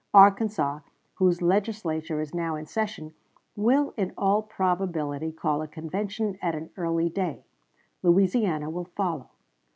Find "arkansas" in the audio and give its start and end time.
0.15-0.79